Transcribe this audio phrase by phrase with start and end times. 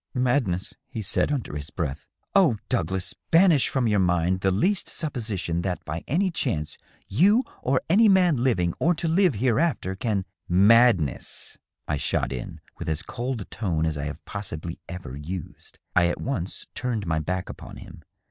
[0.15, 5.61] "Madness," he said, under his breath." Oh, Douglas, banish from your mind the least supposition
[5.61, 10.25] that by any chance you or any man living or to live hereafter can
[10.71, 15.77] ""Madness," I shot in, with as cold a tone as I have possibly ever used.
[15.95, 18.01] I at once turned my back upon him.